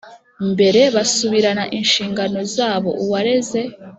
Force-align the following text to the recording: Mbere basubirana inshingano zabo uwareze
Mbere 0.51 0.81
basubirana 0.95 1.63
inshingano 1.77 2.39
zabo 2.55 2.89
uwareze 3.03 3.61